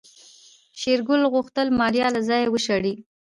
شېرګل 0.79 1.21
غوښتل 1.33 1.67
ماريا 1.79 2.07
له 2.15 2.21
ځايه 2.29 2.47
وشړي. 2.51 2.93